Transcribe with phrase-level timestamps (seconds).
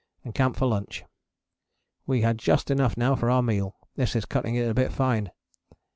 [0.23, 1.03] and camped for lunch.
[2.07, 5.29] We had just enough now for our meal; this is cutting it a bit fine.